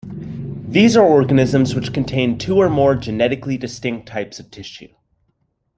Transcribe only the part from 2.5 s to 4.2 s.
or more genetically distinct